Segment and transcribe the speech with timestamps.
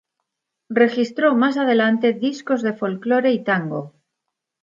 [0.71, 3.93] Registró más adelante discos de folklore y tango.